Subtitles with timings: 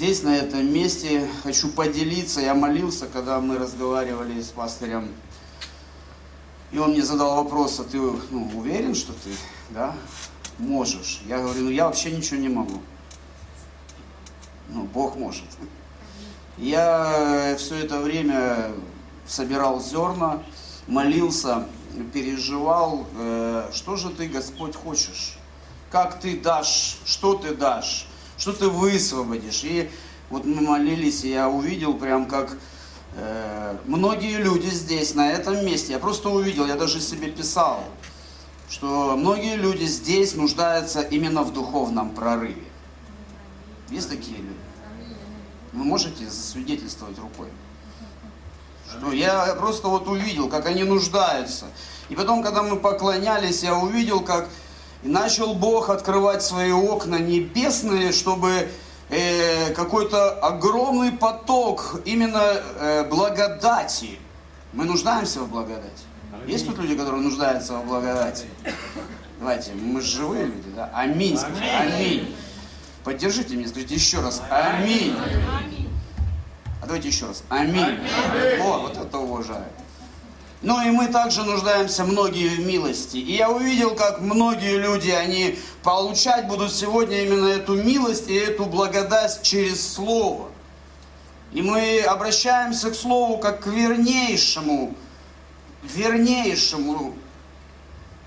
[0.00, 2.40] здесь, на этом месте, хочу поделиться.
[2.40, 5.10] Я молился, когда мы разговаривали с пастырем.
[6.72, 9.28] И он мне задал вопрос, а ты ну, уверен, что ты
[9.68, 9.94] да,
[10.56, 11.20] можешь?
[11.26, 12.80] Я говорю, ну я вообще ничего не могу.
[14.70, 15.44] Ну, Бог может.
[16.56, 18.72] Я все это время
[19.26, 20.42] собирал зерна,
[20.86, 21.66] молился,
[22.14, 25.36] переживал, э, что же ты, Господь, хочешь?
[25.90, 28.06] Как ты дашь, что ты дашь,
[28.40, 29.62] что ты высвободишь?
[29.64, 29.90] И
[30.30, 32.56] вот мы молились, и я увидел прям как
[33.16, 37.84] э, многие люди здесь, на этом месте, я просто увидел, я даже себе писал,
[38.70, 42.64] что многие люди здесь нуждаются именно в духовном прорыве.
[43.90, 44.54] Есть такие люди?
[45.72, 47.48] Вы можете засвидетельствовать рукой?
[48.88, 51.66] Что я просто вот увидел, как они нуждаются.
[52.08, 54.48] И потом, когда мы поклонялись, я увидел, как
[55.02, 58.68] начал Бог открывать свои окна небесные, чтобы
[59.08, 64.18] э, какой-то огромный поток именно э, благодати.
[64.72, 66.04] Мы нуждаемся в благодати.
[66.46, 68.46] Есть тут люди, которые нуждаются в благодати?
[69.38, 70.90] Давайте, мы живые люди, да?
[70.94, 71.36] Аминь.
[71.36, 71.64] Скажите.
[71.64, 72.36] Аминь.
[73.04, 74.42] Поддержите меня, скажите еще раз.
[74.50, 75.16] Аминь.
[76.82, 77.42] А давайте еще раз.
[77.48, 77.98] Аминь.
[78.62, 79.64] О, вот это уважаю.
[80.62, 83.16] Ну и мы также нуждаемся многие в милости.
[83.16, 88.66] И я увидел, как многие люди, они получать будут сегодня именно эту милость и эту
[88.66, 90.50] благодать через Слово.
[91.52, 94.94] И мы обращаемся к Слову как к вернейшему,
[95.82, 97.14] вернейшему,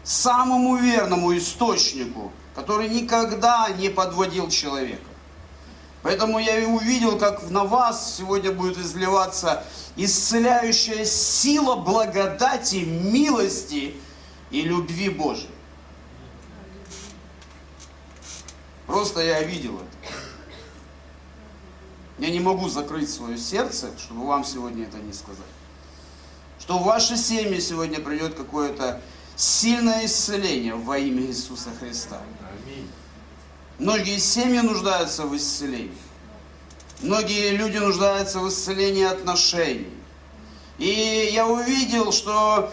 [0.03, 5.12] самому верному источнику, который никогда не подводил человека.
[6.03, 9.65] Поэтому я и увидел, как на вас сегодня будет изливаться
[9.95, 13.95] исцеляющая сила благодати, милости
[14.51, 15.49] и любви Божией.
[18.85, 20.13] Просто я видел это.
[22.19, 25.39] Я не могу закрыть свое сердце, чтобы вам сегодня это не сказать.
[26.59, 29.01] Что в ваши семьи сегодня придет какое-то
[29.35, 32.21] сильное исцеление во имя Иисуса Христа.
[33.83, 35.91] Многие семьи нуждаются в исцелении.
[37.01, 39.89] Многие люди нуждаются в исцелении отношений.
[40.77, 42.71] И я увидел, что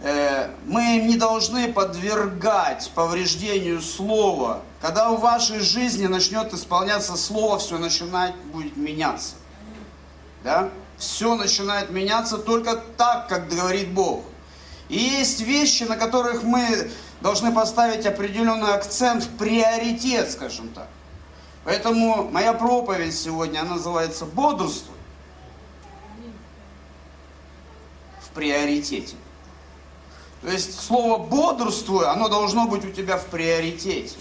[0.00, 4.62] э, мы не должны подвергать повреждению слова.
[4.80, 9.34] Когда в вашей жизни начнет исполняться слово, все начинает будет меняться.
[10.44, 10.70] Да?
[10.98, 14.22] Все начинает меняться только так, как говорит Бог.
[14.88, 16.92] И есть вещи, на которых мы
[17.24, 20.88] должны поставить определенный акцент приоритет, скажем так.
[21.64, 24.94] Поэтому моя проповедь сегодня, она называется «Бодрствуй»
[28.20, 29.16] в приоритете.
[30.42, 34.16] То есть слово «бодрствуй», оно должно быть у тебя в приоритете.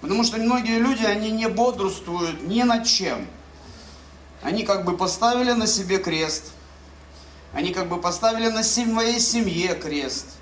[0.00, 3.28] Потому что многие люди, они не бодрствуют ни над чем.
[4.42, 6.50] Они как бы поставили на себе крест.
[7.52, 10.41] Они как бы поставили на своей семье крест.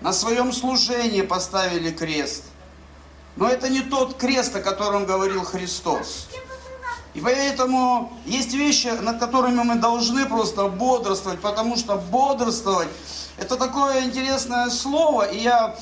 [0.00, 2.44] На своем служении поставили крест–
[3.36, 6.26] но это не тот крест, о котором говорил Христос.
[7.14, 12.88] И поэтому есть вещи, над которыми мы должны просто бодрствовать, потому что бодрствовать–
[13.38, 15.76] это такое интересное слово, и я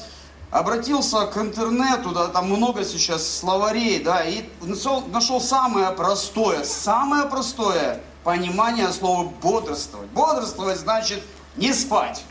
[0.50, 7.24] обратился к интернету, да, там много сейчас словарей, да, и нашел, нашел самое простое, самое
[7.24, 10.08] простое понимание слова бодрствовать.
[10.10, 11.22] Бодрствовать значит
[11.56, 12.24] не спать.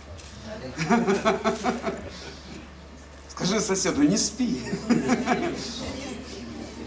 [3.30, 4.62] Скажи соседу, не спи.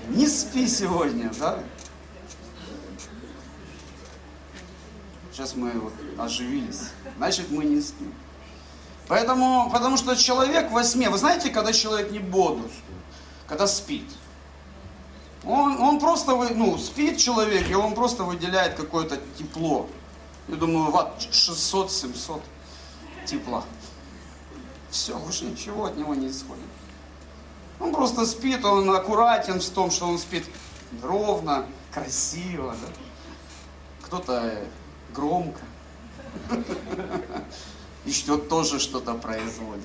[0.08, 1.58] Не спи сегодня, да?
[5.32, 6.90] Сейчас мы вот оживились.
[7.16, 8.14] Значит, мы не спим.
[9.08, 13.02] Поэтому, потому что человек во сне, вы знаете, когда человек не бодрствует,
[13.46, 14.06] когда спит,
[15.44, 19.88] он, он просто, ну, спит человек, и он просто выделяет какое-то тепло.
[20.48, 22.40] Я думаю, ватт 600-700
[23.26, 23.64] тепла.
[24.90, 26.64] Все, больше ничего от него не исходит.
[27.78, 30.44] Он просто спит, он аккуратен в том, что он спит
[31.02, 32.74] ровно, красиво.
[32.80, 32.92] Да?
[34.02, 34.64] Кто-то
[35.14, 35.60] громко.
[38.04, 39.84] И что тоже что-то производит.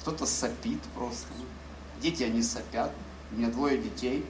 [0.00, 1.28] Кто-то сопит просто.
[2.00, 2.92] Дети, они сопят.
[3.30, 4.24] У меня двое детей,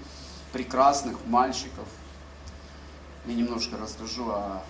[0.52, 1.86] прекрасных мальчиков.
[3.26, 4.62] Я немножко расскажу о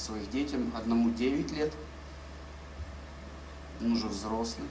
[0.00, 0.60] своих детях.
[0.74, 1.72] Одному 9 лет–
[3.80, 4.68] он уже взрослый.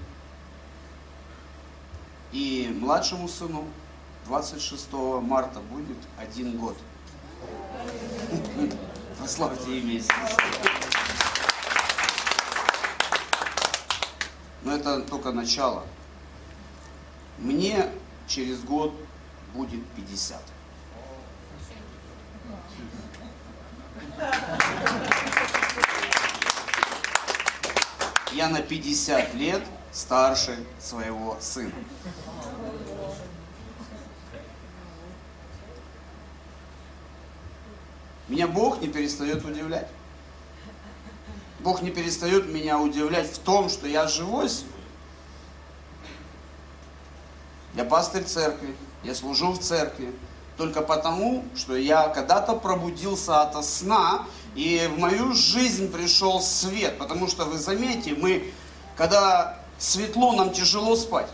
[2.32, 3.66] И младшему сыну
[4.26, 4.92] 26
[5.22, 6.78] марта будет один год.
[9.20, 10.38] Прославьте имя Иисуса.
[14.64, 15.86] Но это только начало.
[17.38, 17.92] Мне
[18.28, 18.94] через год
[19.54, 20.42] будет 50.
[28.32, 31.72] Я на 50 лет старше своего сына.
[38.28, 39.88] Меня Бог не перестает удивлять.
[41.60, 44.50] Бог не перестает меня удивлять в том, что я живой
[47.76, 50.14] Я пастырь церкви, я служу в церкви.
[50.58, 54.26] Только потому, что я когда-то пробудился от сна,
[54.56, 56.98] и в мою жизнь пришел свет.
[56.98, 58.54] Потому что, вы заметите, мы,
[58.96, 61.28] когда светло, нам тяжело спать.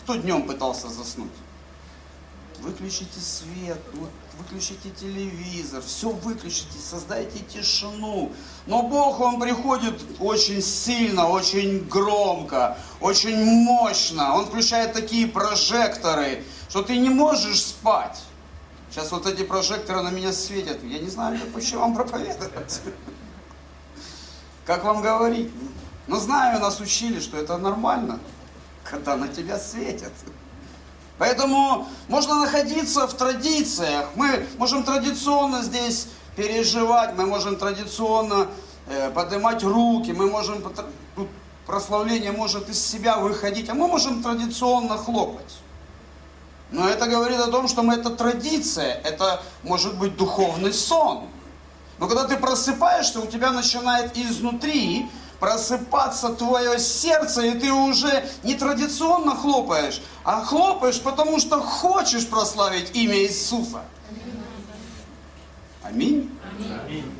[0.00, 1.32] Кто днем пытался заснуть?
[2.60, 3.80] Выключите свет,
[4.38, 8.32] выключите телевизор, все выключите, создайте тишину.
[8.66, 14.34] Но Бог, Он приходит очень сильно, очень громко, очень мощно.
[14.34, 18.22] Он включает такие прожекторы, что ты не можешь спать.
[18.94, 20.80] Сейчас вот эти прожекторы на меня светят.
[20.84, 22.80] Я не знаю, как почему вам проповедовать.
[24.64, 25.50] Как вам говорить?
[26.06, 28.20] Но знаю, нас учили, что это нормально,
[28.84, 30.12] когда на тебя светят.
[31.18, 34.10] Поэтому можно находиться в традициях.
[34.14, 36.06] Мы можем традиционно здесь
[36.36, 38.46] переживать, мы можем традиционно
[38.86, 40.62] э, поднимать руки, мы можем,
[41.66, 45.63] прославление может из себя выходить, а мы можем традиционно хлопать.
[46.74, 51.28] Но это говорит о том, что мы это традиция, это может быть духовный сон.
[52.00, 58.54] Но когда ты просыпаешься, у тебя начинает изнутри просыпаться твое сердце, и ты уже не
[58.54, 63.82] традиционно хлопаешь, а хлопаешь, потому что хочешь прославить имя Иисуса.
[65.84, 66.36] Аминь.
[66.84, 67.14] Аминь.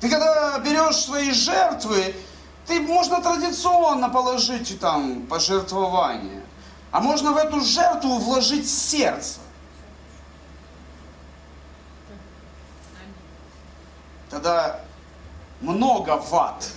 [0.00, 2.12] Ты когда берешь свои жертвы,
[2.66, 6.42] ты можно традиционно положить там пожертвование,
[6.90, 9.40] а можно в эту жертву вложить сердце.
[14.30, 14.80] Тогда
[15.60, 16.70] много ватт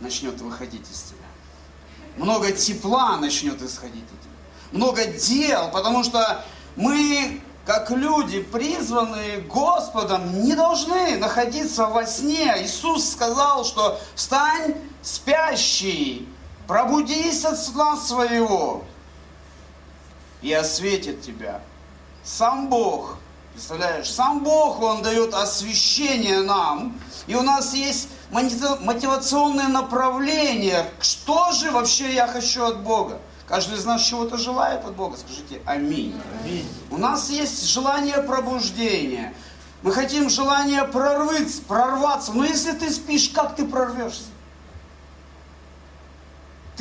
[0.00, 1.18] начнет выходить из тебя.
[2.16, 4.32] Много тепла начнет исходить из тебя.
[4.72, 6.44] Много дел, потому что
[6.76, 12.54] мы, как люди, призванные Господом, не должны находиться во сне.
[12.62, 16.28] Иисус сказал, что встань спящий,
[16.66, 18.84] пробудись от сна своего
[20.40, 21.60] и осветит тебя.
[22.24, 23.18] Сам Бог,
[23.52, 30.90] представляешь, сам Бог, Он дает освящение нам, и у нас есть мотивационное направление.
[31.00, 33.20] Что же вообще я хочу от Бога?
[33.46, 35.16] Каждый из нас чего-то желает от Бога.
[35.18, 36.18] Скажите аминь.
[36.42, 36.68] аминь.
[36.90, 39.34] У нас есть желание пробуждения.
[39.82, 42.32] Мы хотим желание прорваться, прорваться.
[42.32, 44.22] Но если ты спишь, как ты прорвешься?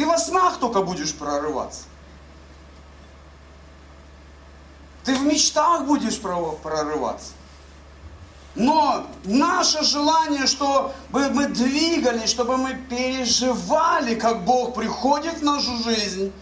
[0.01, 1.83] Ты во снах только будешь прорываться.
[5.03, 7.33] Ты в мечтах будешь прорываться.
[8.55, 16.33] Но наше желание, чтобы мы двигались, чтобы мы переживали, как Бог приходит в нашу жизнь,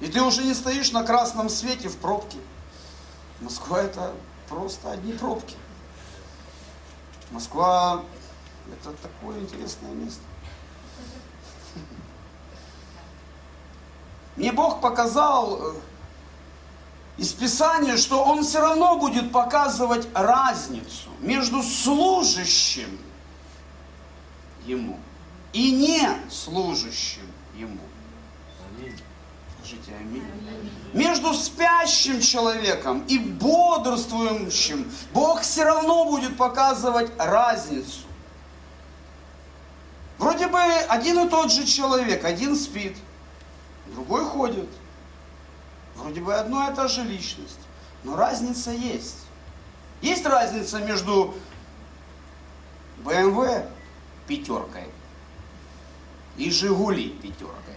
[0.00, 2.38] и ты уже не стоишь на красном свете в пробке.
[3.40, 4.14] Москва это
[4.48, 5.54] просто одни пробки.
[7.30, 8.02] Москва
[8.66, 10.22] это такое интересное место.
[14.36, 15.74] Мне Бог показал э,
[17.16, 22.98] из Писания, что он все равно будет показывать разницу между служащим
[24.66, 24.98] ему
[25.52, 27.80] и не служащим ему.
[28.78, 29.00] Аминь.
[29.58, 30.22] Скажите аминь.
[30.92, 38.00] Между спящим человеком и бодрствующим Бог все равно будет показывать разницу.
[40.18, 42.96] Вроде бы один и тот же человек, один спит,
[43.94, 44.68] другой ходит–
[45.96, 47.58] Вроде бы одно и та же личность,
[48.04, 49.26] но разница есть.
[50.02, 51.34] Есть разница между
[53.02, 53.66] BMW
[54.26, 54.84] пятеркой
[56.36, 57.74] и Жигули пятеркой.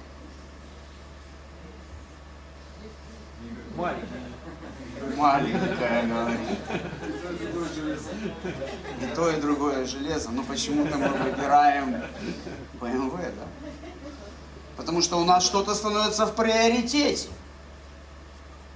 [3.76, 4.20] Маленькая.
[5.16, 6.60] Маленькая, говорит.
[9.02, 10.32] И то, и другое железо.
[10.32, 12.04] Но почему-то мы выбираем
[12.82, 13.48] BMW, да?
[14.90, 17.28] Потому что у нас что-то становится в приоритете.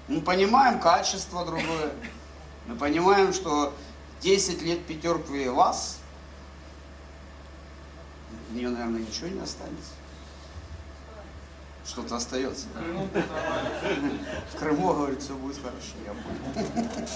[0.08, 1.92] Мы понимаем качество другое.
[2.68, 3.74] Мы понимаем, что
[4.22, 5.98] 10 лет пятерки вас,
[8.52, 9.90] в нее, наверное, ничего не останется.
[11.84, 12.68] Что-то остается.
[12.76, 12.82] Да?
[14.54, 17.08] В Крыму, говорит, все будет хорошо, я.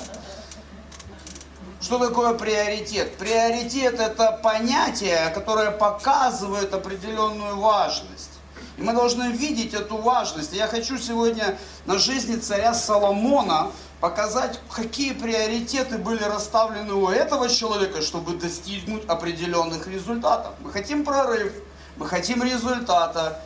[1.82, 3.16] Что такое приоритет?
[3.20, 8.37] Приоритет это понятие, которое показывает определенную важность.
[8.77, 10.53] Мы должны видеть эту важность.
[10.53, 11.57] Я хочу сегодня
[11.88, 19.88] на жизни царя Соломона показать, какие приоритеты были расставлены у этого человека, чтобы достигнуть определенных
[19.88, 20.53] результатов.
[20.60, 21.53] Мы хотим прорыв,
[21.98, 23.41] мы хотим результата,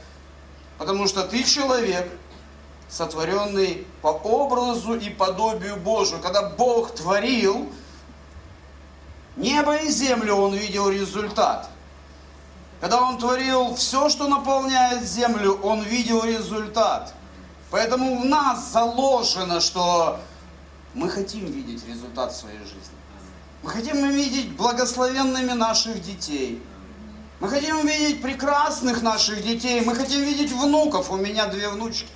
[0.77, 2.11] потому что ты человек,
[2.89, 6.19] сотворенный по образу и подобию Божию.
[6.21, 7.71] Когда Бог творил
[9.37, 11.70] небо и землю, Он видел результат.
[12.81, 17.13] Когда Он творил все, что наполняет землю, Он видел результат.
[17.69, 20.19] Поэтому в нас заложено, что
[20.95, 22.97] мы хотим видеть результат своей жизни.
[23.61, 26.61] Мы хотим видеть благословенными наших детей.
[27.39, 29.81] Мы хотим видеть прекрасных наших детей.
[29.81, 31.11] Мы хотим видеть внуков.
[31.11, 32.09] У меня две внучки.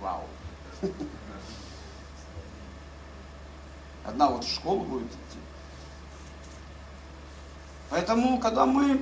[0.00, 0.22] Вау.
[4.04, 5.38] Одна вот в школу будет идти.
[7.94, 9.00] Поэтому, когда мы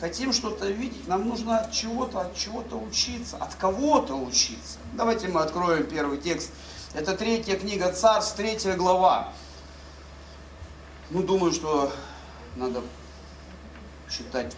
[0.00, 4.78] хотим что-то видеть, нам нужно от чего-то, от чего-то учиться, от кого-то учиться.
[4.94, 6.50] Давайте мы откроем первый текст
[6.92, 9.32] это третья книга Царств, третья глава.
[11.10, 11.92] Ну, думаю, что
[12.56, 12.82] надо
[14.10, 14.56] читать,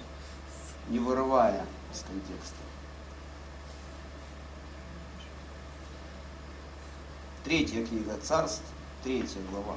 [0.89, 2.57] не вырывая из контекста.
[7.45, 8.63] Третья книга Царств,
[9.03, 9.77] третья глава.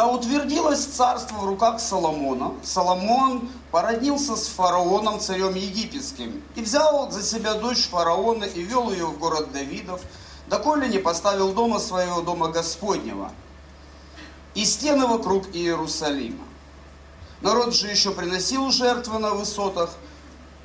[0.00, 7.22] Когда утвердилось царство в руках Соломона, Соломон породнился с фараоном, царем египетским, и взял за
[7.22, 10.00] себя дочь фараона и вел ее в город Давидов,
[10.46, 13.30] доколе не поставил дома своего, дома Господнего,
[14.54, 16.46] и стены вокруг Иерусалима.
[17.42, 19.90] Народ же еще приносил жертвы на высотах,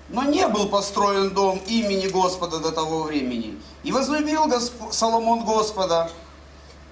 [0.08, 3.60] но не был построен дом имени Господа до того времени.
[3.84, 4.76] И возлюбил Госп...
[4.92, 6.10] Соломон Господа,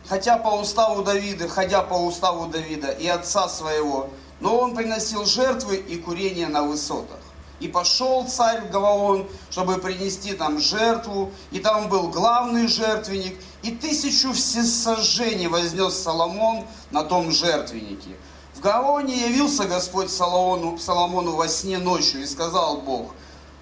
[0.07, 5.77] хотя по уставу Давида, ходя по уставу Давида и отца своего, но он приносил жертвы
[5.77, 7.19] и курение на высотах.
[7.59, 13.71] И пошел царь в Гаваон, чтобы принести там жертву, и там был главный жертвенник, и
[13.71, 18.17] тысячу всесожжений вознес Соломон на том жертвеннике.
[18.53, 23.11] В Гаваоне явился Господь Соломону, Соломону во сне ночью, и сказал Бог,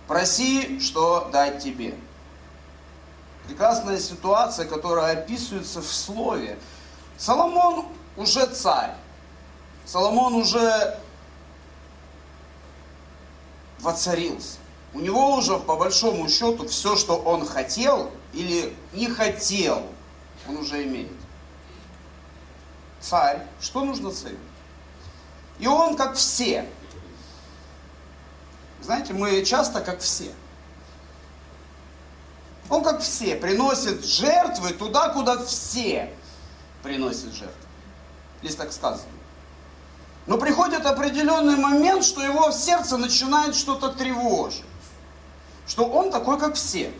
[0.07, 1.95] проси, что дать тебе
[3.51, 6.57] прекрасная ситуация, которая описывается в слове.
[7.17, 8.95] Соломон уже царь.
[9.85, 10.97] Соломон уже
[13.79, 14.57] воцарился.
[14.93, 19.85] У него уже по большому счету все, что он хотел или не хотел,
[20.47, 21.11] он уже имеет.
[23.01, 23.45] Царь.
[23.59, 24.37] Что нужно царю?
[25.59, 26.69] И он как все.
[28.81, 30.31] Знаете, мы часто как все.
[32.71, 36.09] Он как все, приносит жертвы туда, куда все
[36.81, 37.67] приносят жертвы.
[38.41, 39.11] Здесь так сказано.
[40.25, 44.63] Но приходит определенный момент, что его сердце начинает что-то тревожить.
[45.67, 46.93] Что он такой, как все.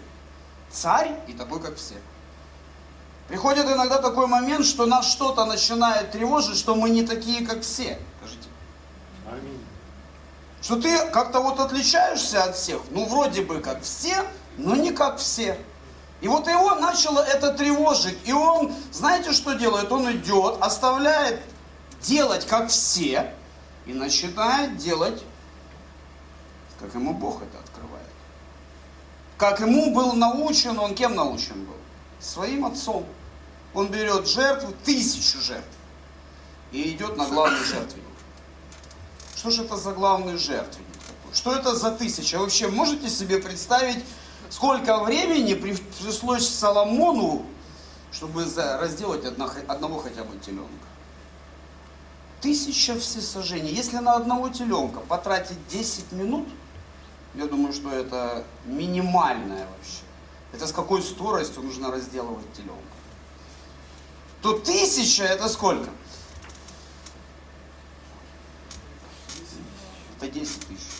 [0.70, 1.96] Царь и такой, как все.
[3.30, 7.98] Приходит иногда такой момент, что нас что-то начинает тревожить, что мы не такие, как все.
[8.20, 8.50] Скажите.
[9.32, 9.66] Аминь.
[10.62, 12.82] Что ты как-то вот отличаешься от всех.
[12.92, 14.26] Ну, вроде бы как все,
[14.58, 15.58] но не как все.
[16.22, 18.18] И вот его начало это тревожить.
[18.26, 19.92] И он, знаете, что делает?
[19.92, 21.42] Он идет, оставляет
[22.02, 23.34] делать как все,
[23.86, 25.24] и начинает делать,
[26.80, 28.08] как ему Бог это открывает.
[29.38, 31.76] Как ему был научен, он кем научен был?
[32.20, 33.06] Своим отцом.
[33.74, 35.68] Он берет жертву, тысячу жертв,
[36.72, 38.06] и идет на главный жертвенник.
[39.36, 40.88] Что же это за главный жертвенник?
[41.34, 42.38] Что это за тысяча?
[42.38, 44.04] Вообще можете себе представить
[44.52, 47.46] сколько времени пришлось Соломону,
[48.12, 50.70] чтобы разделать одного хотя бы теленка.
[52.42, 53.72] Тысяча всесожжений.
[53.72, 56.48] Если на одного теленка потратить 10 минут,
[57.34, 60.04] я думаю, что это минимальное вообще.
[60.52, 62.76] Это с какой скоростью нужно разделывать теленка.
[64.42, 65.90] То тысяча это сколько?
[70.18, 70.91] Это 10 тысяч.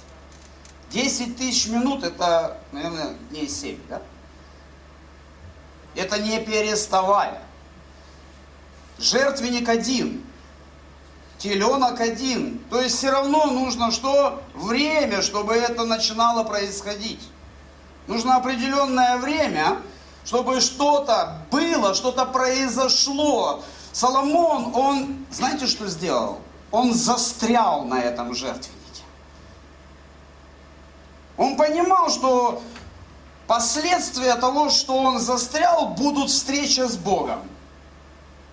[0.92, 4.02] 10 тысяч минут это, наверное, дней 7, да?
[5.96, 7.42] Это не переставая.
[8.98, 10.24] Жертвенник один,
[11.38, 12.60] теленок один.
[12.70, 14.42] То есть все равно нужно что?
[14.54, 17.22] Время, чтобы это начинало происходить.
[18.08, 19.78] Нужно определенное время,
[20.26, 23.64] чтобы что-то было, что-то произошло.
[23.92, 26.40] Соломон, он, знаете, что сделал?
[26.72, 28.81] он застрял на этом жертвеннике.
[31.38, 32.62] Он понимал, что
[33.48, 37.42] последствия того, что он застрял, будут встреча с Богом.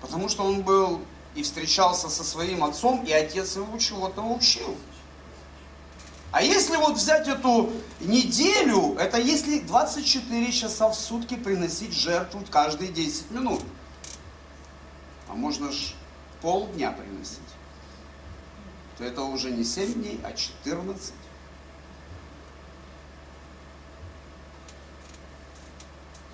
[0.00, 1.00] Потому что он был
[1.34, 4.76] и встречался со своим отцом, и отец его чего-то учил.
[6.30, 7.70] А если вот взять эту
[8.00, 13.62] неделю, это если 24 часа в сутки приносить жертву каждые 10 минут.
[15.28, 15.94] А можно же
[16.42, 17.38] полдня приносить.
[18.98, 21.14] То это уже не 7 дней, а 14.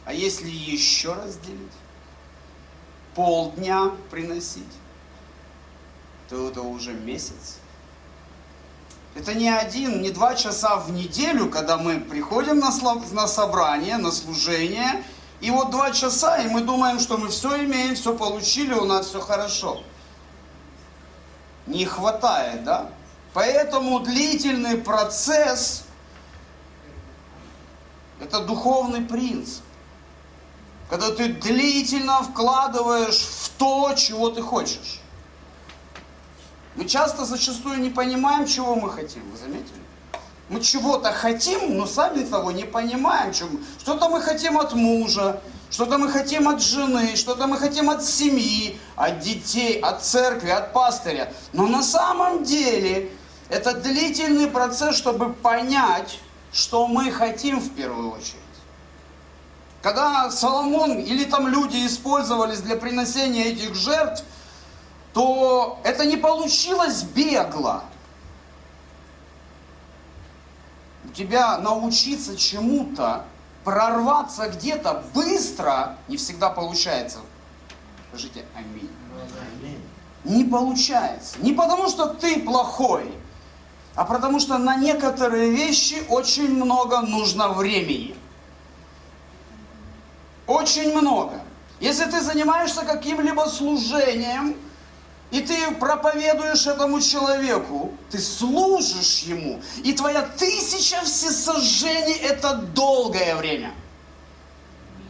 [0.05, 1.73] А если еще раз делить,
[3.15, 4.65] полдня приносить,
[6.29, 7.59] то это уже месяц.
[9.15, 13.97] Это не один, не два часа в неделю, когда мы приходим на, слов, на собрание,
[13.97, 15.05] на служение,
[15.41, 19.07] и вот два часа, и мы думаем, что мы все имеем, все получили, у нас
[19.09, 19.83] все хорошо.
[21.67, 22.91] Не хватает, да?
[23.33, 25.85] Поэтому длительный процесс–
[28.21, 29.64] это духовный принцип.
[30.95, 35.01] Когда ты длительно вкладываешь в то, чего ты хочешь.
[36.77, 39.83] Мы часто зачастую не понимаем, чего мы хотим, вы заметили?
[40.49, 43.35] Мы чего-то хотим, но сами того не понимаем.
[43.35, 48.79] Что-то мы хотим от мужа, что-то мы хотим от жены, что-то мы хотим от семьи,
[48.95, 51.33] от детей, от церкви, от пастыря.
[51.53, 53.11] Но на самом деле
[53.49, 56.21] это длительный процесс, чтобы понять,
[56.53, 58.44] что мы хотим в первую очередь.
[59.85, 64.25] Когда Соломон или там люди использовались для приносения этих жертв,
[65.13, 67.85] то это не получилось бегло.
[71.05, 73.27] У тебя научиться чему-то,
[73.63, 77.19] прорваться где-то быстро не всегда получается.
[78.09, 78.89] Скажите аминь.
[80.25, 81.39] Не получается.
[81.41, 83.13] Не потому, что ты плохой,
[83.95, 88.17] а потому что на некоторые вещи очень много нужно времени.
[90.47, 91.41] Очень много.
[91.81, 94.57] Если ты занимаешься каким-либо служением,
[95.31, 103.75] и ты проповедуешь этому человеку, ты служишь ему, и твоя тысяча всесожжений– это долгое время.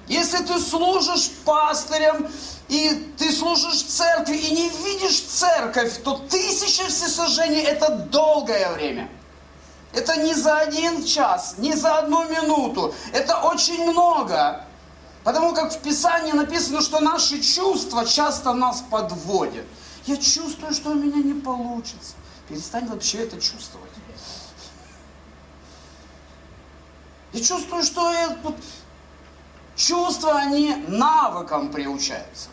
[0.07, 2.29] Если ты служишь пастырем,
[2.69, 9.09] и ты служишь церкви, и не видишь церковь, то тысяча всесожжений– это долгое время.
[9.93, 12.95] Это не за один час, не за одну минуту.
[13.13, 14.65] Это очень много.
[15.25, 19.65] Потому как в Писании написано, что наши чувства часто нас подводят.
[20.05, 22.15] Я чувствую, что у меня не получится.
[22.49, 23.91] Перестань вообще это чувствовать.
[27.33, 28.57] Я чувствую, что я, вот,
[29.75, 32.51] чувства, они навыкам приучаются.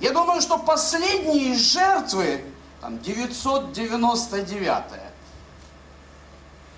[0.00, 2.44] Я думаю, что последние жертвы,
[2.80, 4.84] там 999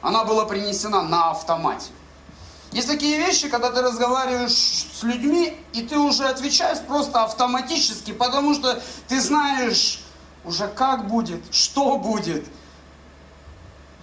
[0.02, 1.90] она была принесена на автомате.
[2.76, 8.52] Есть такие вещи, когда ты разговариваешь с людьми, и ты уже отвечаешь просто автоматически, потому
[8.52, 10.00] что ты знаешь
[10.44, 12.44] уже как будет, что будет,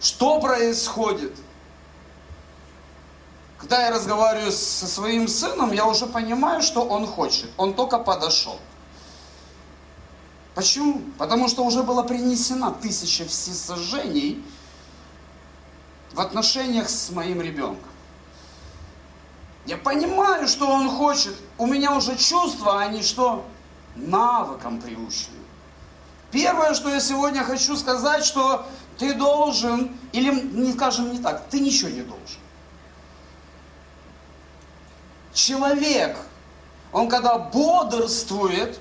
[0.02, 1.36] что происходит.
[3.60, 7.52] Когда я разговариваю со своим сыном, я уже понимаю, что он хочет.
[7.58, 8.58] Он только подошел.
[10.56, 11.04] Почему?
[11.20, 14.44] Потому что уже была принесена тысяча всесожжений
[16.12, 17.93] в отношениях с моим ребенком.
[19.66, 21.36] Я понимаю, что он хочет.
[21.58, 23.46] У меня уже чувства, они что?
[23.96, 25.38] Навыком приучены.
[26.32, 28.66] Первое, что я сегодня хочу сказать, что
[28.98, 32.40] ты должен, или не скажем не так, ты ничего не должен.
[35.34, 36.18] Человек,
[36.92, 38.80] он когда бодрствует,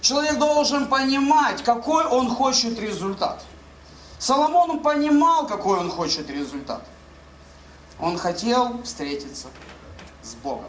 [0.00, 3.44] человек должен понимать, какой он хочет результат.
[4.18, 6.82] Соломон понимал, какой он хочет результат.
[8.00, 9.48] Он хотел встретиться
[10.28, 10.68] с Богом.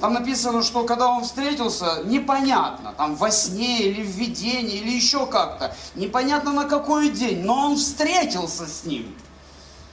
[0.00, 5.26] Там написано, что когда он встретился, непонятно, там во сне или в видении, или еще
[5.26, 9.14] как-то, непонятно на какой день, но он встретился с ним.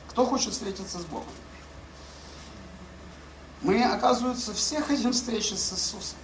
[0.10, 1.28] Кто хочет встретиться с Богом?
[3.62, 6.20] Мы, оказывается, все хотим встречи с Иисусом.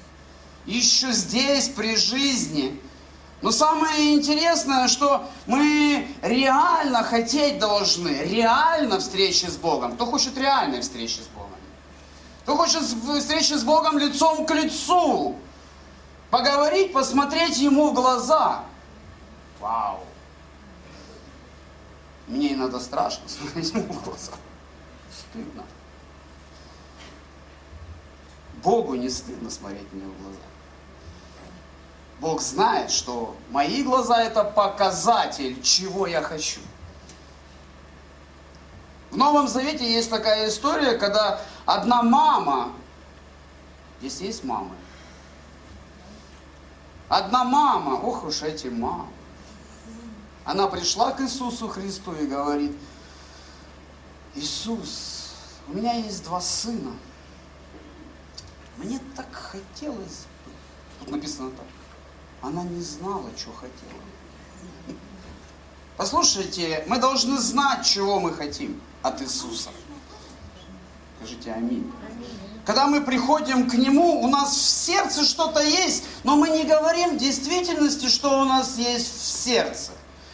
[0.65, 2.79] Еще здесь, при жизни.
[3.41, 9.95] Но самое интересное, что мы реально хотеть должны, реально встречи с Богом.
[9.95, 11.40] Кто хочет реальной встречи с Богом?
[12.43, 15.35] Кто хочет встречи с Богом лицом к лицу.
[16.29, 18.63] Поговорить, посмотреть Ему в глаза.
[19.59, 19.99] Вау.
[22.27, 24.31] Мне иногда страшно смотреть Ему в глаза.
[25.11, 25.63] Стыдно.
[28.63, 30.39] Богу не стыдно смотреть мне в глаза.
[32.19, 36.61] Бог знает, что мои глаза это показатель, чего я хочу.
[39.11, 42.71] В Новом Завете есть такая история, когда одна мама,
[43.99, 44.73] здесь есть мамы,
[47.09, 49.07] одна мама, ох уж эти мамы,
[50.45, 52.75] она пришла к Иисусу Христу и говорит,
[54.33, 55.33] Иисус,
[55.67, 56.93] у меня есть два сына,
[58.77, 60.51] мне так хотелось бы,
[61.01, 61.67] тут написано так,
[62.41, 64.01] она не знала, что хотела.
[66.01, 69.69] Послушайте, мы должны знать, чего мы хотим от Иисуса.
[71.19, 71.91] Скажите аминь.
[72.65, 77.11] Когда мы приходим к Нему, у нас в сердце что-то есть, но мы не говорим
[77.11, 79.91] в действительности, что у нас есть в сердце.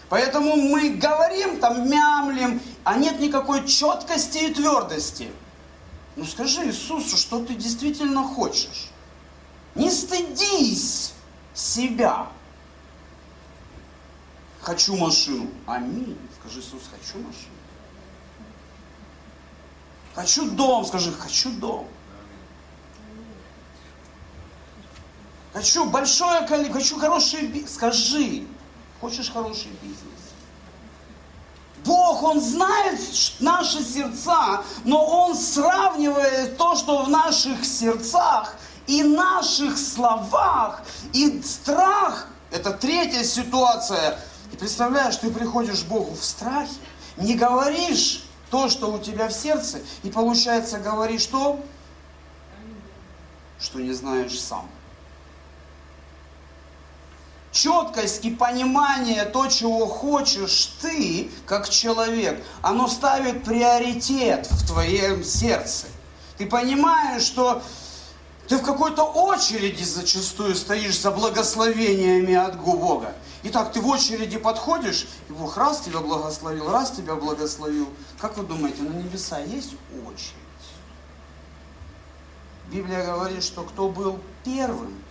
[0.07, 5.29] Поэтому мы говорим, там мямлим, а нет никакой четкости и твердости.
[6.15, 8.87] Ну скажи Иисусу, что ты действительно хочешь.
[9.75, 11.11] Не стыдись
[11.53, 12.27] себя.
[14.67, 15.49] Хочу машину.
[15.65, 16.17] Аминь.
[16.41, 17.55] Скажи, Иисус, хочу машину.
[20.13, 20.85] Хочу дом.
[20.85, 21.87] Скажи, хочу дом.
[25.53, 27.75] Хочу большое хочу хороший бизнес.
[27.75, 28.45] Скажи,
[28.99, 30.33] хочешь хороший бизнес?
[31.85, 32.99] Бог, Он знает
[33.39, 38.53] наши сердца, но Он сравнивает то, что в наших сердцах–
[38.87, 40.81] и наших словах,
[41.13, 44.17] и страх, это третья ситуация.
[44.51, 46.73] И представляешь, ты приходишь Богу в страхе,
[47.17, 51.59] не говоришь то, что у тебя в сердце, и получается говоришь то,
[53.59, 54.69] что не знаешь сам.
[57.51, 65.87] Четкость и понимание то, чего хочешь ты, как человек, оно ставит приоритет в твоем сердце.
[66.37, 67.63] Ты понимаешь, что
[68.47, 73.13] ты в какой-то очереди зачастую стоишь за благословениями от Бога.
[73.49, 77.87] Итак, ты в очереди подходишь, и Бог раз тебя благословил, раз тебя благословил.
[78.19, 80.33] Как вы думаете, на небеса есть очередь?
[82.69, 85.01] Библия говорит, что кто был первым,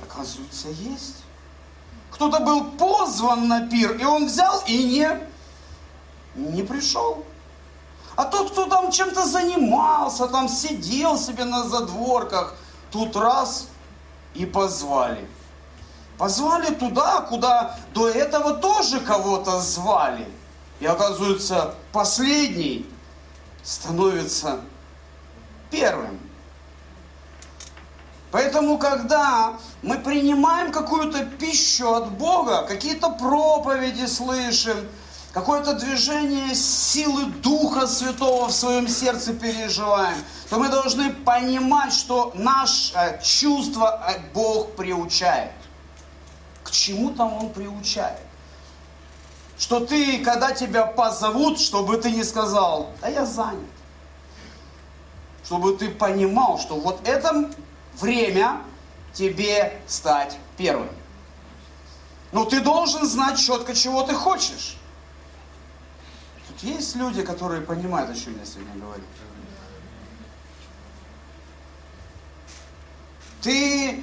[0.00, 1.24] оказывается, есть.
[2.12, 5.08] Кто-то был позван на пир, и он взял и не,
[6.36, 7.24] не пришел.
[8.14, 12.54] А тот, кто там чем-то занимался, там сидел себе на задворках,
[12.92, 13.66] тут раз
[14.34, 15.28] и позвали.
[16.18, 20.26] Позвали туда, куда до этого тоже кого-то звали.
[20.80, 22.86] И оказывается, последний
[23.62, 24.60] становится
[25.70, 26.18] первым.
[28.30, 34.76] Поэтому, когда мы принимаем какую-то пищу от Бога, какие-то проповеди слышим,
[35.32, 40.16] какое-то движение силы Духа Святого в своем сердце переживаем,
[40.50, 44.02] то мы должны понимать, что наше чувство
[44.34, 45.52] Бог приучает.
[46.66, 48.18] К чему там Он приучает?
[49.56, 53.70] Что ты, когда тебя позовут, чтобы ты не сказал, да я занят.
[55.44, 57.52] Чтобы ты понимал, что вот это
[58.00, 58.62] время
[59.14, 60.88] тебе стать первым.
[62.32, 64.76] Но ты должен знать четко, чего ты хочешь.
[66.62, 69.04] Есть люди, которые понимают, о чем я сегодня говорю.
[73.40, 74.02] Ты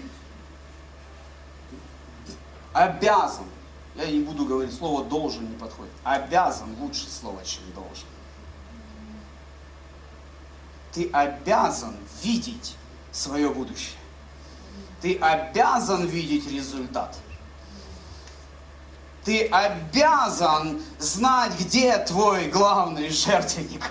[2.74, 3.46] обязан,
[3.96, 8.08] я не буду говорить, слово должен не подходит, обязан лучше слово, чем должен.
[10.92, 12.76] Ты обязан видеть
[13.12, 13.98] свое будущее.
[15.02, 17.18] Ты обязан видеть результат
[19.24, 23.90] ты обязан знать, где твой главный жертвенник.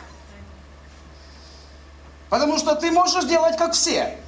[2.28, 4.18] Потому что ты можешь делать как все.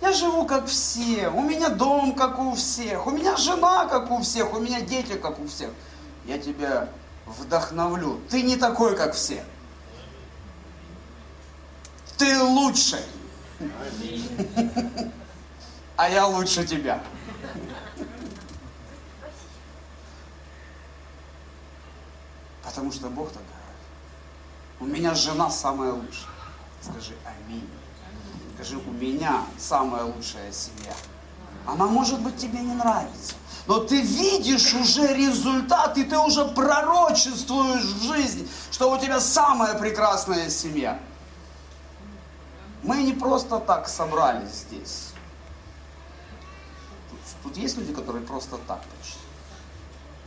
[0.00, 4.20] Я живу как все, у меня дом как у всех, у меня жена как у
[4.20, 5.70] всех, у меня дети как у всех.
[6.24, 6.88] Я тебя
[7.26, 8.20] вдохновлю.
[8.28, 9.44] Ты не такой, как все.
[12.16, 13.02] Ты лучше.
[15.96, 17.00] А я лучше тебя.
[22.64, 23.54] Потому что Бог так говорит.
[24.80, 26.32] У меня жена самая лучшая.
[26.82, 27.68] Скажи аминь.
[28.64, 30.94] Скажи, у меня самая лучшая семья.
[31.66, 33.34] Она может быть тебе не нравится.
[33.66, 39.78] Но ты видишь уже результат, и ты уже пророчествуешь в жизнь, что у тебя самая
[39.78, 40.98] прекрасная семья.
[42.82, 45.10] Мы не просто так собрались здесь.
[47.10, 49.20] Тут, тут есть люди, которые просто так пришли.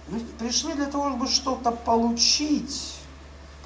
[0.09, 2.97] Мы пришли для того, чтобы что-то получить.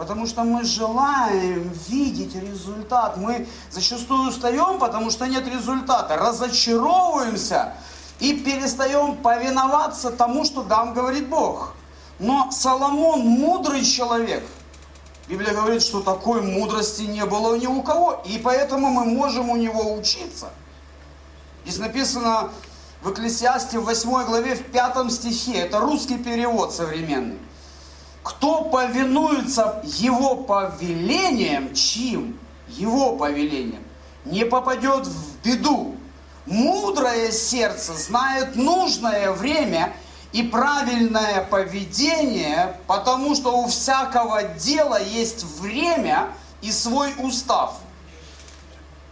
[0.02, 3.18] Потому что мы желаем видеть результат.
[3.18, 6.18] Мы зачастую устаем, потому что нет результата.
[6.18, 7.76] Разочаровываемся
[8.20, 11.76] и перестаем повиноваться тому, что нам говорит Бог.
[12.18, 14.44] Но Соломон мудрый человек.
[15.28, 18.24] Библия говорит, что такой мудрости не было ни у кого.
[18.26, 20.50] И поэтому мы можем у него учиться.
[21.64, 22.50] Здесь написано
[23.04, 25.60] в Экклесиасте в 8 главе в 5 стихе.
[25.60, 27.38] Это русский перевод современный
[28.24, 32.40] кто повинуется его повелениям, чьим?
[32.68, 33.84] Его повелениям,
[34.24, 35.96] не попадет в беду.
[36.46, 39.94] Мудрое сердце знает нужное время
[40.32, 46.30] и правильное поведение, потому что у всякого дела есть время
[46.62, 47.76] и свой устав.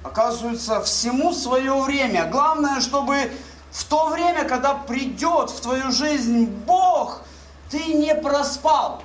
[0.03, 2.25] Оказывается, всему свое время.
[2.27, 3.31] Главное, чтобы
[3.71, 7.23] в то время, когда придет в твою жизнь Бог–
[7.69, 9.03] ты не проспал.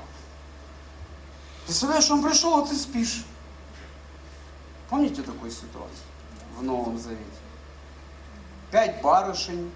[1.64, 3.24] Представляешь, он пришел, а ты спишь.
[4.88, 6.06] Помните такую ситуацию
[6.56, 7.24] в Новом Завете?
[8.70, 9.72] Пять барышень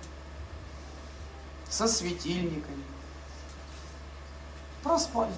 [1.69, 2.85] со светильниками.
[4.83, 5.33] Проспали.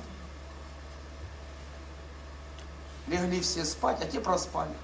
[3.06, 4.74] Легли все спать, а те проспали.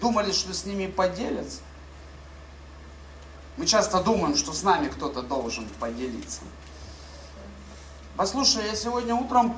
[0.00, 1.60] Думали, что с ними поделятся.
[3.56, 6.42] Мы часто думаем, что с нами кто-то должен поделиться.
[8.16, 9.56] Послушай, я сегодня утром,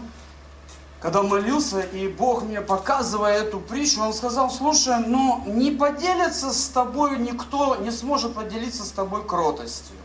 [1.01, 6.69] когда молился, и Бог мне показывая эту притчу, Он сказал, слушай, ну не поделится с
[6.69, 9.97] тобой никто, не сможет поделиться с тобой кротостью.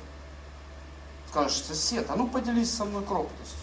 [1.29, 3.59] Скажешь, сосед, а ну поделись со мной кротостью.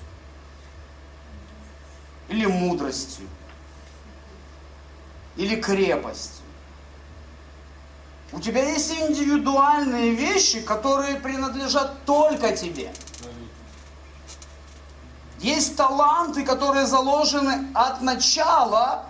[2.28, 3.26] Или мудростью.
[5.36, 6.44] Или крепостью.
[8.32, 12.92] У тебя есть индивидуальные вещи, которые принадлежат только тебе.
[15.40, 19.06] Есть таланты, которые заложены от начала,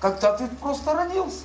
[0.00, 1.44] когда ты просто родился.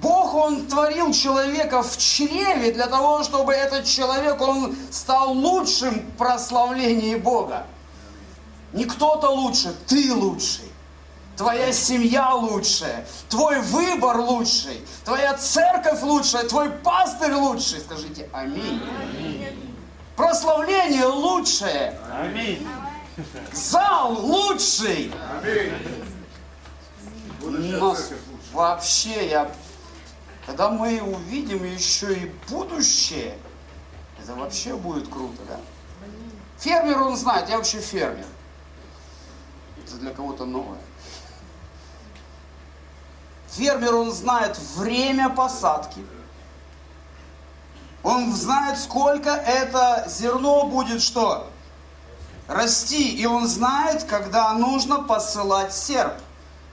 [0.00, 6.16] Бог, Он творил человека в чреве для того, чтобы этот человек, он стал лучшим в
[6.16, 7.66] прославлении Бога.
[8.72, 10.67] Не кто-то лучше, ты лучший
[11.38, 17.80] твоя семья лучшая, твой выбор лучший, твоя церковь лучшая, твой пастырь лучший.
[17.80, 18.82] Скажите аминь.
[19.00, 19.74] аминь.
[20.16, 21.98] Прославление лучшее.
[22.12, 22.66] Аминь.
[23.52, 25.12] Зал лучший.
[25.40, 25.72] Аминь.
[27.40, 27.96] Но
[28.52, 29.50] вообще я,
[30.44, 33.38] когда мы увидим еще и будущее,
[34.20, 35.60] это вообще будет круто, да?
[36.58, 38.26] Фермер, он знает, я вообще фермер.
[39.84, 40.80] Это для кого-то новое.
[43.50, 46.04] Фермер, он знает время посадки.
[48.02, 51.48] Он знает, сколько это зерно будет что?
[52.46, 53.16] Расти.
[53.16, 56.14] И он знает, когда нужно посылать серп,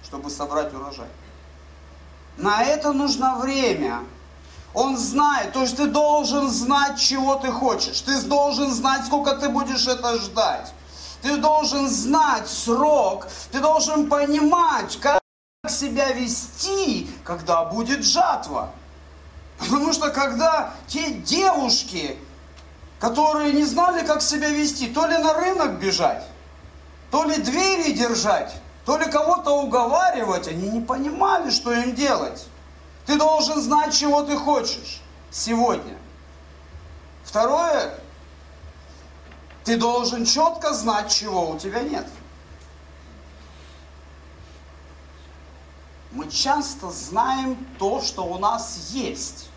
[0.03, 1.07] чтобы собрать урожай.
[2.37, 3.99] На это нужно время.
[4.73, 8.01] Он знает, то есть ты должен знать, чего ты хочешь.
[8.01, 10.73] Ты должен знать, сколько ты будешь это ждать.
[11.21, 13.27] Ты должен знать срок.
[13.51, 15.21] Ты должен понимать, как
[15.71, 18.71] себя вести, когда будет жатва.
[19.57, 22.17] Потому что когда те девушки,
[22.99, 26.23] которые не знали, как себя вести, то ли на рынок бежать,
[27.11, 28.53] то ли двери держать,
[28.85, 32.45] то ли кого-то уговаривать, они не понимали, что им делать.
[33.05, 35.01] Ты должен знать, чего ты хочешь
[35.31, 35.97] сегодня.
[37.23, 37.95] Второе,
[39.63, 42.07] ты должен четко знать, чего у тебя нет.
[46.15, 49.49] Мы часто знаем то, что у нас есть.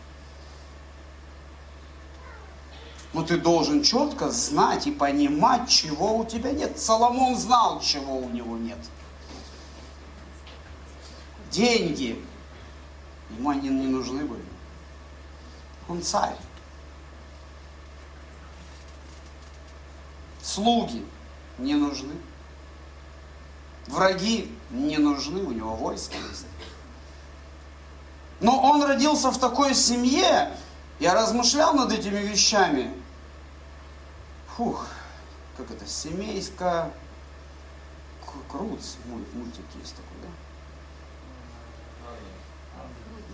[3.12, 6.78] Но ты должен четко знать и понимать, чего у тебя нет.
[6.78, 8.78] Соломон знал, чего у него нет.
[11.50, 12.22] Деньги
[13.30, 14.44] ему они не нужны были.
[15.88, 16.36] Он царь.
[20.42, 21.06] Слуги
[21.56, 22.14] не нужны.
[23.86, 26.46] Враги не нужны, у него войско есть.
[28.40, 30.52] Но он родился в такой семье,
[31.00, 32.92] я размышлял над этими вещами.
[34.56, 34.86] Фух,
[35.56, 36.90] как это, семейка,
[38.48, 40.28] Круц, мультик есть такой, да?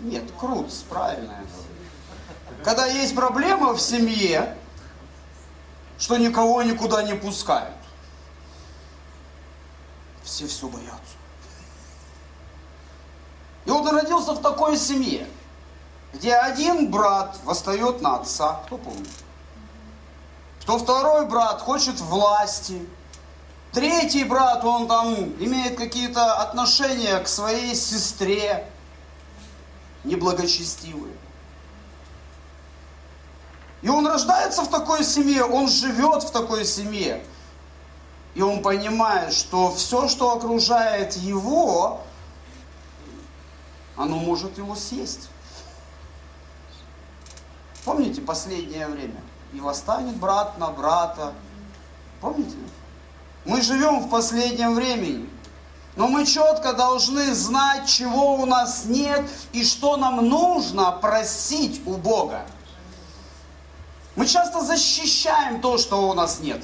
[0.01, 1.45] Нет, Круц, правильно.
[2.63, 4.57] Когда есть проблема в семье,
[5.97, 7.75] что никого никуда не пускают.
[10.23, 11.15] Все все боятся.
[13.65, 15.27] И он родился в такой семье.
[16.13, 19.09] где один брат восстает на отца, кто помнит?
[20.61, 22.87] Что второй брат хочет власти,
[23.73, 28.65] третий брат, он там имеет какие-то отношения к своей сестре,
[30.05, 31.13] неблагочестивые.
[33.81, 37.23] И он рождается в такой семье, он живет в такой семье.
[38.33, 42.01] И он понимает, что все, что окружает его,
[43.95, 45.29] оно может его съесть.
[47.83, 49.21] Помните последнее время?
[49.53, 51.33] И восстанет брат на брата.
[52.19, 52.57] Помните?
[53.45, 55.29] Мы живем в последнем времени.
[55.95, 61.93] Но мы четко должны знать, чего у нас нет и что нам нужно просить у
[61.93, 62.45] Бога.
[64.15, 66.61] Мы часто защищаем то, что у нас нет.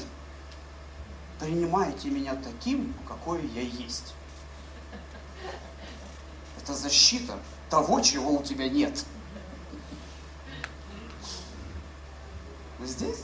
[1.40, 4.14] Принимайте меня таким, какой я есть.
[6.62, 7.38] Это защита
[7.70, 9.04] того, чего у тебя нет.
[12.80, 13.24] Вы здесь?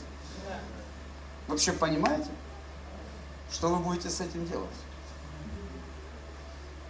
[1.46, 2.28] Вообще понимаете,
[3.50, 4.68] что вы будете с этим делать?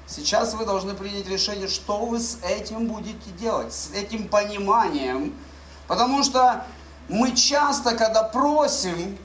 [0.07, 5.35] Сейчас вы должны принять решение, что вы с этим будете делать, с этим пониманием.
[5.87, 6.67] Потому что
[7.09, 9.19] мы часто, когда просим,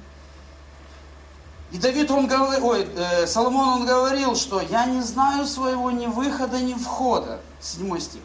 [1.73, 6.05] и Давид, он говорил, ой, э, Соломон, он говорил, что я не знаю своего ни
[6.05, 7.41] выхода, ни входа.
[7.59, 8.21] Седьмой стих.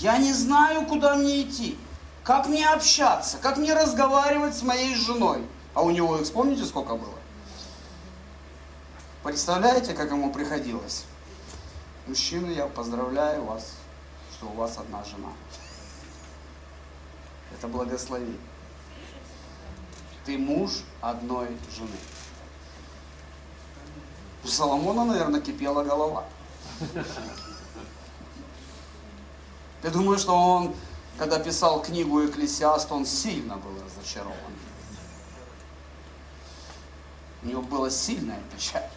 [0.00, 1.78] Я не знаю, куда мне идти,
[2.22, 5.46] как мне общаться, как мне разговаривать с моей женой.
[5.72, 7.14] А у него, вспомните, сколько было?
[9.22, 11.06] Представляете, как ему приходилось?
[12.06, 13.76] Мужчины, я поздравляю вас,
[14.34, 15.32] что у вас одна жена.
[17.50, 18.36] Это благословение.
[20.26, 21.96] Ты муж одной жены.
[24.48, 26.24] У Соломона, наверное, кипела голова.
[29.82, 30.74] Я думаю, что он,
[31.18, 34.54] когда писал книгу Экклесиаст, он сильно был разочарован.
[37.42, 38.88] У него была сильная печаль.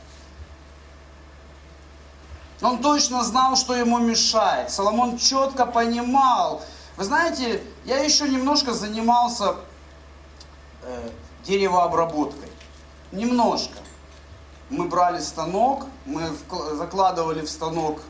[2.61, 4.71] Он точно знал, что ему мешает.
[4.71, 6.63] Соломон четко понимал.
[6.95, 9.55] Вы знаете, я еще немножко занимался
[10.83, 11.09] э,
[11.43, 12.49] деревообработкой.
[13.11, 13.81] Немножко
[14.71, 16.31] мы брали станок, мы
[16.73, 18.01] закладывали в станок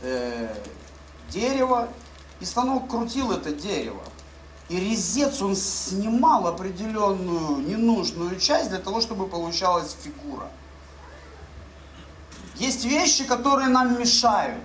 [0.00, 0.54] э,
[1.28, 1.88] дерево,
[2.40, 4.02] и станок крутил это дерево.
[4.70, 10.48] И резец он снимал определенную ненужную часть для того, чтобы получалась фигура.
[12.56, 14.64] Есть вещи, которые нам мешают.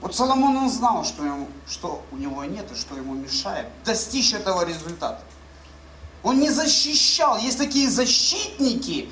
[0.00, 4.34] Вот Соломон он знал, что, ему, что у него нет и что ему мешает достичь
[4.34, 5.22] этого результата.
[6.26, 7.38] Он не защищал.
[7.38, 9.08] Есть такие защитники,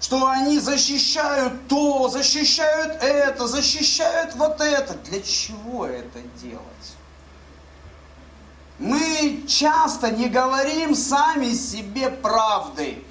[0.00, 4.94] что они защищают то, защищают это, защищают вот это.
[4.94, 6.64] Для чего это делать?
[8.78, 13.04] Мы часто не говорим сами себе правды.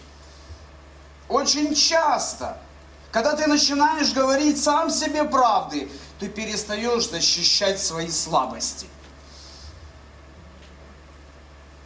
[1.29, 2.59] Очень часто.
[3.11, 5.87] Когда ты начинаешь говорить сам себе правды,
[6.19, 8.87] ты перестаешь защищать свои слабости.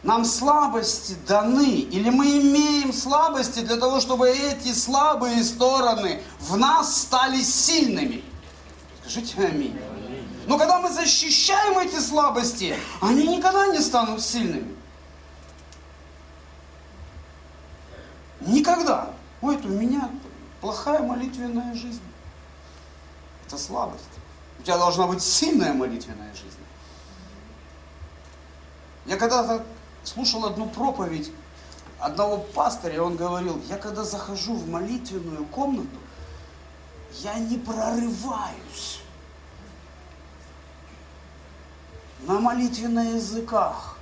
[0.02, 7.02] Нам слабости даны, или мы имеем слабости для того, чтобы эти слабые стороны в нас
[7.02, 8.24] стали сильными.
[9.00, 9.78] Скажите аминь.
[10.46, 14.76] Но когда мы защищаем эти слабости, они никогда не станут сильными.
[18.40, 19.10] Никогда.
[19.40, 20.10] Ой, это у меня
[20.60, 22.02] плохая молитвенная жизнь.
[23.46, 24.02] Это слабость.
[24.58, 26.56] У тебя должна быть сильная молитвенная жизнь.
[29.06, 29.64] Я когда-то
[30.04, 31.30] слушал одну проповедь
[31.98, 35.98] одного пастыря, он говорил, я когда захожу в молитвенную комнату,
[37.20, 39.00] я не прорываюсь
[42.22, 43.96] на молитве на языках.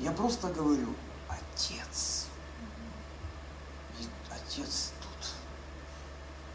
[0.00, 0.88] Я просто говорю,
[1.28, 2.26] Отец.
[4.00, 5.30] И Отец тут.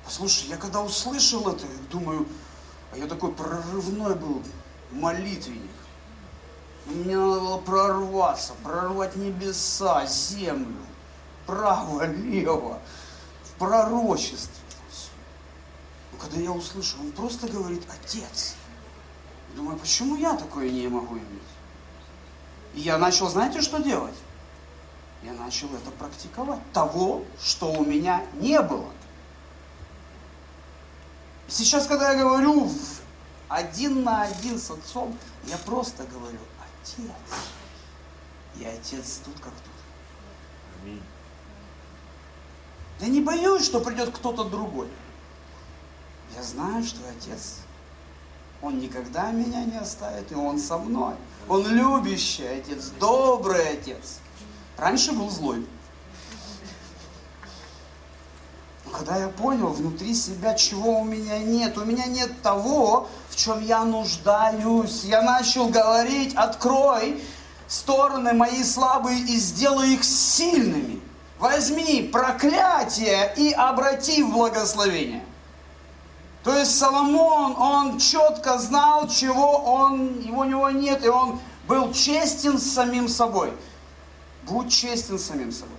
[0.03, 2.27] Послушай, я когда услышал это, думаю,
[2.91, 4.43] а я такой прорывной был
[4.91, 5.70] молитвенник.
[6.85, 10.81] Мне надо было прорваться, прорвать небеса, землю,
[11.45, 12.79] право, лево,
[13.43, 14.49] в пророчестве.
[16.11, 18.55] Но когда я услышал, он просто говорит, отец.
[19.55, 21.41] Думаю, почему я такое не могу иметь?
[22.73, 24.15] И я начал, знаете, что делать?
[25.23, 26.59] Я начал это практиковать.
[26.73, 28.89] Того, что у меня не было.
[31.47, 32.71] Сейчас, когда я говорю
[33.49, 35.15] один на один с отцом,
[35.45, 36.39] я просто говорю,
[36.81, 37.11] Отец.
[38.57, 39.73] И Отец тут как тут.
[40.81, 41.01] Аминь.
[42.99, 44.87] Я не боюсь, что придет кто-то другой.
[46.35, 47.57] Я знаю, что Отец
[48.61, 51.15] Он никогда меня не оставит, и Он со мной.
[51.47, 54.19] Он любящий отец, добрый отец.
[54.77, 55.65] Раньше был злой.
[58.80, 63.35] Но когда я понял внутри себя, чего у меня нет, у меня нет того, в
[63.35, 67.23] чем я нуждаюсь, я начал говорить, открой
[67.67, 71.01] стороны мои слабые и сделай их сильными.
[71.39, 75.23] Возьми проклятие и обрати в благословение.
[76.43, 81.93] То есть Соломон, он четко знал, чего он, его у него нет, и он был
[81.93, 83.53] честен с самим собой.
[84.43, 85.77] Будь честен с самим собой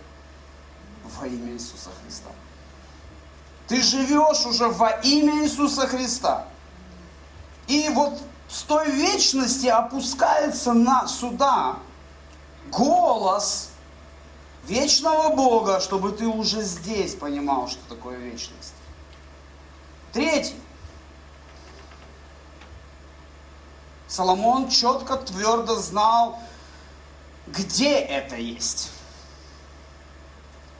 [1.18, 2.21] во имя Иисуса Христа.
[3.72, 6.44] Ты живешь уже во имя Иисуса Христа.
[7.68, 11.76] И вот с той вечности опускается на сюда
[12.70, 13.70] голос
[14.66, 18.74] вечного Бога, чтобы ты уже здесь понимал, что такое вечность.
[20.12, 20.60] Третий.
[24.06, 26.38] Соломон четко, твердо знал,
[27.46, 28.90] где это есть.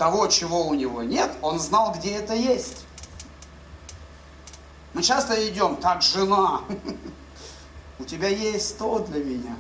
[0.03, 2.87] Того, чего у него нет, он знал, где это есть.
[4.95, 6.63] Мы часто идем, так, жена,
[8.01, 9.57] у тебя есть то для меня.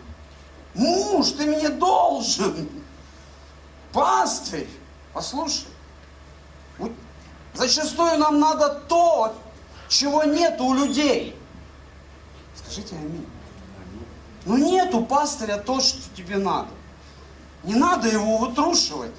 [0.74, 2.68] Муж, ты мне должен.
[3.92, 4.68] Пастырь,
[5.12, 5.68] послушай.
[7.54, 9.36] Зачастую нам надо то,
[9.86, 11.38] чего нет у людей.
[12.56, 13.28] Скажите аминь.
[14.44, 16.70] Ну нет у пастыря то, что тебе надо.
[17.62, 19.14] Не надо его вытрушивать.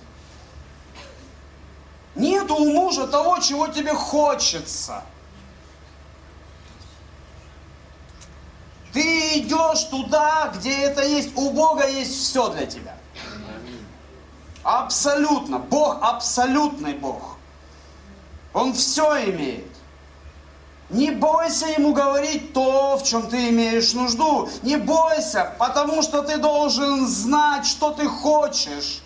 [2.16, 5.03] Нет у мужа того, чего тебе хочется.
[8.93, 11.36] Ты идешь туда, где это есть.
[11.36, 12.95] У Бога есть все для тебя.
[14.64, 15.57] Абсолютно.
[15.57, 17.38] Бог абсолютный Бог.
[18.53, 19.74] Он все имеет.
[20.89, 24.47] Не бойся ему говорить то, в чем ты имеешь нужду.
[24.61, 29.01] Не бойся, потому что ты должен знать, что ты хочешь.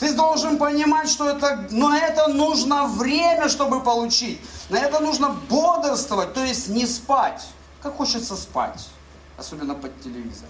[0.00, 4.40] Ты должен понимать, что это, но это нужно время, чтобы получить.
[4.70, 7.46] На это нужно бодрствовать, то есть не спать.
[7.82, 8.88] Как хочется спать,
[9.36, 10.48] особенно под телевизор.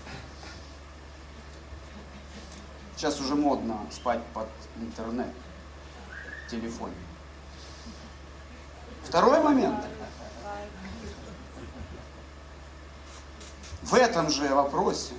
[2.96, 5.34] Сейчас уже модно спать под интернет,
[6.48, 6.90] телефон.
[9.04, 9.84] Второй момент–
[13.82, 15.14] в этом же вопросе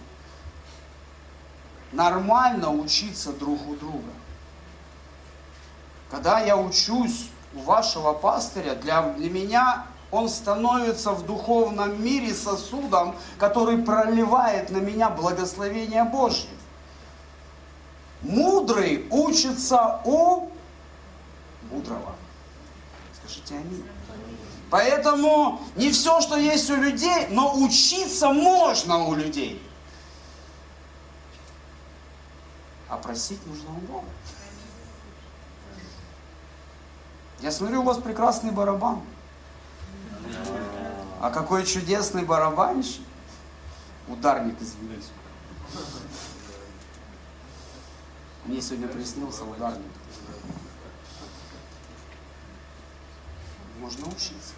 [1.92, 4.12] нормально учиться друг у друга.
[6.10, 13.16] Когда я учусь у вашего пастыря, для, для меня он становится в духовном мире сосудом,
[13.38, 16.50] который проливает на меня благословение Божье.
[18.22, 20.50] Мудрый учится у
[21.72, 22.14] мудрого.
[23.14, 23.86] Скажите аминь.
[24.70, 29.62] Поэтому не все, что есть у людей, но учиться можно у людей.
[32.92, 34.08] А просить нужно у Бога.
[37.40, 39.02] Я смотрю, у вас прекрасный барабан.
[41.22, 43.06] А какой чудесный барабанщик.
[44.10, 45.08] Ударник, извините.
[48.44, 49.94] Мне сегодня приснился ударник.
[53.80, 54.54] Можно учиться.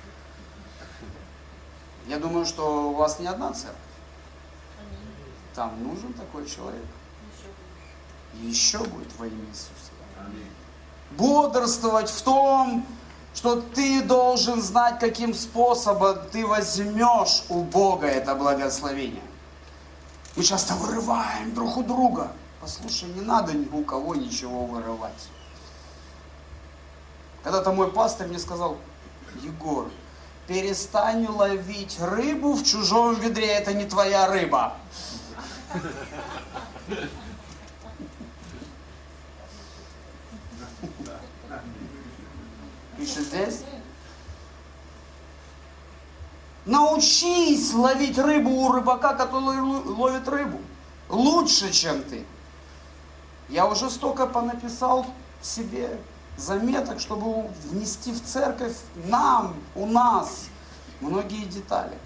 [2.08, 3.78] Я думаю, что у вас не одна церковь.
[5.54, 6.84] Там нужен такой человек.
[8.42, 9.92] И еще будет во имя Иисуса.
[11.12, 12.86] Бодрствовать в том,
[13.36, 19.24] что ты должен знать, каким способом ты возьмешь у Бога это благословение.
[20.36, 22.32] Мы часто вырываем друг у друга.
[22.60, 25.30] Послушай, не надо ни у кого ничего вырывать.
[27.44, 28.78] Когда-то мой пастор мне сказал,
[29.42, 29.90] Егор,
[30.48, 34.74] перестань ловить рыбу в чужом ведре, это не твоя рыба.
[42.98, 43.62] Пишет здесь.
[46.66, 50.60] Научись ловить рыбу у рыбака, который ловит рыбу.
[51.10, 52.26] Лучше, чем ты.
[53.50, 55.06] Я уже столько понаписал
[55.42, 56.00] себе
[56.38, 60.46] заметок, чтобы внести в церковь нам, у нас
[61.02, 61.98] многие детали.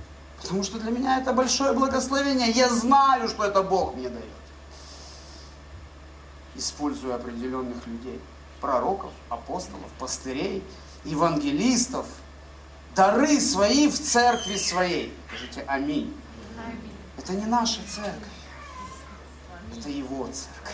[0.41, 2.49] Потому что для меня это большое благословение.
[2.49, 4.25] Я знаю, что это Бог мне дает.
[6.55, 8.19] Используя определенных людей.
[8.61, 10.63] Пророков, апостолов, пастырей,
[11.03, 12.05] евангелистов.
[12.95, 15.13] Дары свои в церкви своей.
[15.27, 16.15] Скажите аминь.
[17.17, 18.27] Это не наша церковь.
[19.75, 20.73] Это его церковь.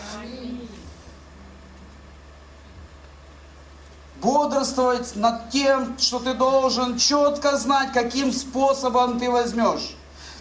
[4.24, 9.96] бодрствовать над тем, что ты должен четко знать, каким способом ты возьмешь.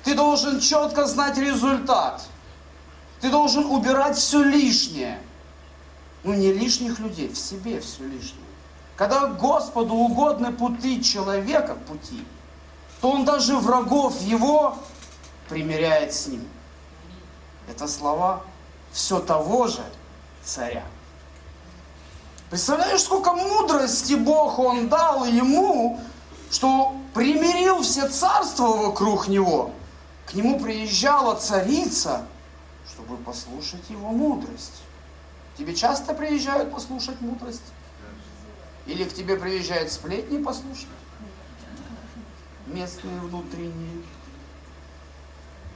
[0.05, 2.23] Ты должен четко знать результат.
[3.19, 5.19] Ты должен убирать все лишнее.
[6.23, 8.43] Ну, не лишних людей, в себе все лишнее.
[8.95, 12.25] Когда Господу угодны пути человека, пути,
[13.01, 14.77] то он даже врагов его
[15.49, 16.47] примиряет с ним.
[17.67, 18.43] Это слова
[18.91, 19.83] все того же
[20.43, 20.83] царя.
[22.49, 25.99] Представляешь, сколько мудрости Бог он дал ему,
[26.51, 29.71] что примирил все царства вокруг него.
[30.27, 32.25] К нему приезжала царица,
[32.87, 34.83] чтобы послушать его мудрость.
[35.57, 37.61] Тебе часто приезжают послушать мудрость?
[38.85, 40.87] Или к тебе приезжают сплетни послушать?
[42.65, 44.03] Местные, внутренние.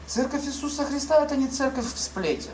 [0.07, 2.51] Церковь Иисуса Христа это не церковь сплетен.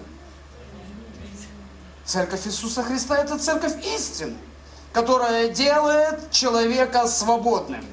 [2.03, 4.35] Церковь Иисуса Христа это церковь истины,
[4.91, 7.85] которая делает человека свободным.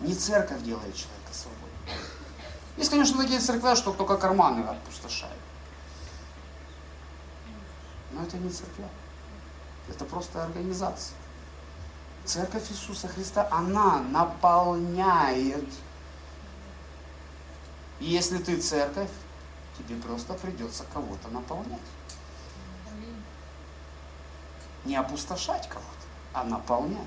[0.00, 2.00] Не церковь делает человека свободным.
[2.76, 5.34] Есть, конечно, такие церкви, что только карманы опустошают.
[8.16, 8.86] Но это не церковь.
[9.88, 11.16] Это просто организация.
[12.24, 15.68] Церковь Иисуса Христа, она наполняет.
[18.00, 19.10] И если ты церковь,
[19.78, 21.78] тебе просто придется кого-то наполнять.
[24.84, 27.02] Не опустошать кого-то, а наполнять.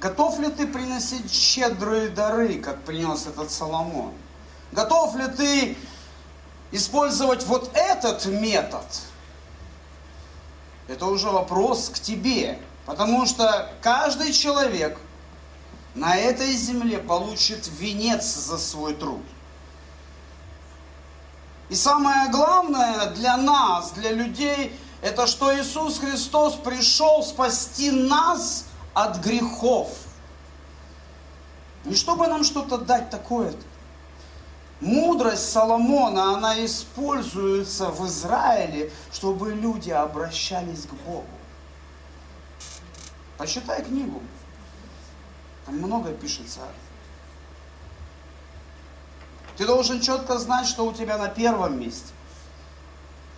[0.00, 4.12] Готов ли ты приносить щедрые дары, как принес этот Соломон?
[4.72, 5.78] Готов ли ты
[6.72, 8.84] использовать вот этот метод?
[10.88, 12.58] Это уже вопрос к тебе.
[12.86, 14.96] Потому что каждый человек
[15.96, 19.22] на этой земле получит венец за свой труд.
[21.68, 29.18] И самое главное для нас, для людей, это что Иисус Христос пришел спасти нас от
[29.18, 29.90] грехов.
[31.84, 33.65] Не чтобы нам что-то дать такое-то.
[34.80, 41.26] Мудрость Соломона, она используется в Израиле, чтобы люди обращались к Богу.
[43.38, 44.20] Почитай книгу.
[45.64, 46.60] Там многое пишется.
[49.56, 52.12] Ты должен четко знать, что у тебя на первом месте.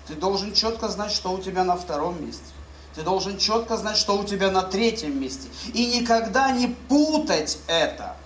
[0.09, 2.43] Ты должен четко знать, что у тебя на втором месте.
[2.95, 5.49] Ты должен четко знать, что у тебя на третьем месте.
[5.73, 8.17] И никогда не путать это.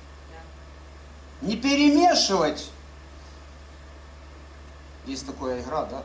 [1.42, 2.71] Не перемешивать
[5.06, 6.02] есть такая игра, да,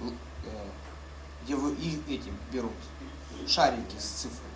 [0.00, 0.68] э,
[1.44, 2.72] где вы и эти берут
[3.46, 4.50] шарики с цифрами.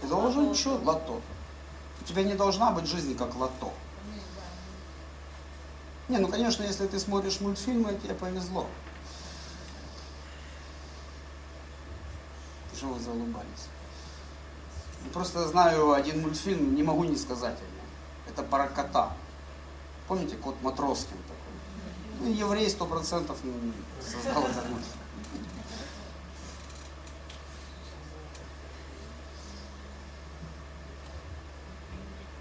[0.00, 0.76] Ты должен что?
[0.78, 1.20] Лото.
[2.00, 3.72] У тебя не должна быть жизнь как лото.
[6.08, 8.66] Не, ну конечно, если ты смотришь мультфильмы, тебе повезло.
[12.76, 13.68] Что вы заулыбались?
[15.12, 18.28] Просто знаю один мультфильм, не могу не сказать о нем.
[18.28, 18.68] Это про.
[20.08, 21.33] Помните, кот Матроскин такой?
[22.20, 23.38] Ну, еврей сто процентов
[24.00, 24.84] создал этот мульт.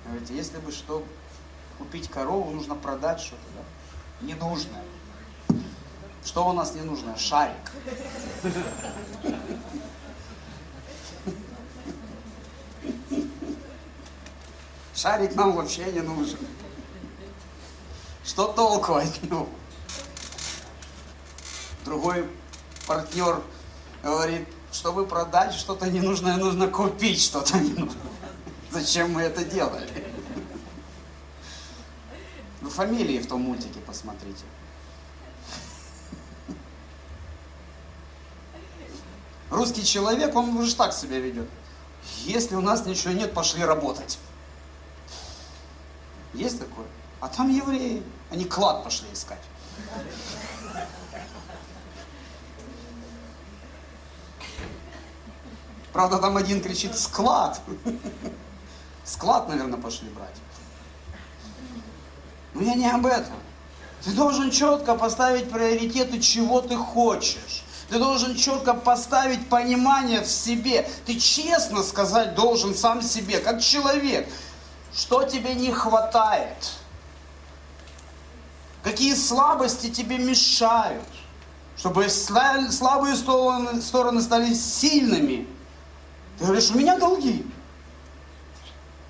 [0.05, 1.03] Говорите, если бы что
[1.77, 4.25] купить корову, нужно продать что-то, да?
[4.25, 4.83] Ненужное.
[6.23, 7.17] Что у нас не нужно?
[7.17, 7.71] Шарик.
[14.95, 16.39] Шарик нам вообще не нужен.
[18.23, 19.49] Что толку от него?
[21.85, 22.29] Другой
[22.87, 23.41] партнер
[24.01, 28.01] говорит, чтобы продать что-то ненужное, нужно купить что-то ненужное.
[28.71, 29.87] Зачем мы это делали?
[32.61, 34.43] Вы фамилии в том мультике посмотрите.
[39.49, 41.47] Русский человек, он уже так себя ведет.
[42.23, 44.17] Если у нас ничего нет, пошли работать.
[46.33, 46.87] Есть такое?
[47.19, 49.41] А там евреи, они клад пошли искать.
[55.93, 57.61] Правда, там один кричит «склад».
[59.05, 60.35] Склад, наверное, пошли брать.
[62.53, 63.35] Но я не об этом.
[64.03, 67.63] Ты должен четко поставить приоритеты, чего ты хочешь.
[67.89, 70.89] Ты должен четко поставить понимание в себе.
[71.05, 74.27] Ты честно сказать должен сам себе, как человек,
[74.95, 76.71] что тебе не хватает.
[78.83, 81.03] Какие слабости тебе мешают,
[81.77, 85.47] чтобы слабые стороны, стали сильными.
[86.37, 87.45] Ты говоришь, у меня долги.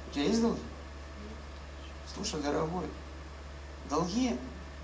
[0.10, 0.62] У тебя есть долги?
[2.14, 2.86] Слушай, дорогой,
[3.90, 4.38] долги,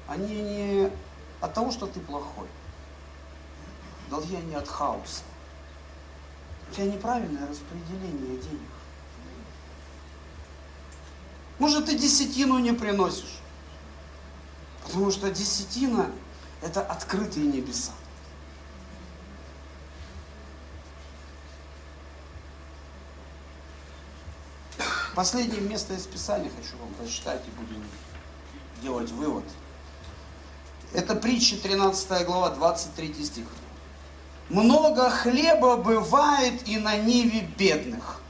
[0.07, 0.91] они не
[1.41, 2.47] от того, что ты плохой.
[4.09, 5.21] Долги, они от хаоса.
[6.69, 8.69] У тебя неправильное распределение денег.
[11.59, 13.39] Может, ты десятину не приносишь.
[14.83, 16.11] Потому что десятина–
[16.61, 17.91] это открытые небеса.
[25.16, 27.84] Последнее место из Писания хочу вам прочитать и будем
[28.82, 29.43] делать вывод.
[30.93, 33.45] Это притча 13 глава, 23 стих.
[34.49, 38.22] Много хлеба бывает и на ниве бедных.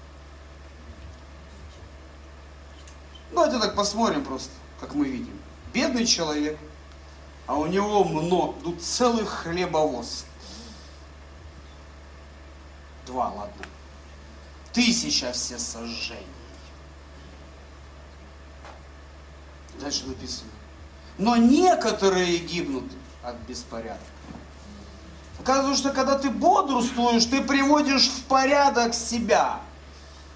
[3.31, 5.39] Давайте так посмотрим просто, как мы видим.
[5.73, 6.57] Бедный человек,
[7.45, 10.25] а у него много, тут целый хлебовоз.
[13.05, 13.65] Два, ладно.
[14.73, 16.38] Тысяча все сожжений.
[19.79, 20.49] Дальше написано.
[21.17, 22.91] Но некоторые гибнут
[23.23, 24.03] от беспорядка.
[25.39, 29.59] Оказывается, что когда ты бодрствуешь, ты приводишь в порядок себя.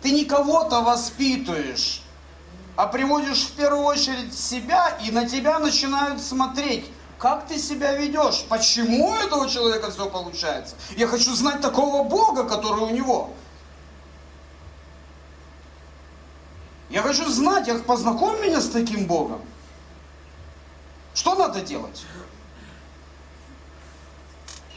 [0.01, 2.01] Ты не кого-то воспитываешь,
[2.75, 6.85] а приводишь в первую очередь себя, и на тебя начинают смотреть.
[7.17, 8.43] Как ты себя ведешь?
[8.49, 10.75] Почему у этого человека все получается?
[10.97, 13.31] Я хочу знать такого Бога, который у него.
[16.93, 19.41] Я хочу знать, я познакомь меня с таким Богом.
[21.15, 22.05] Что надо делать?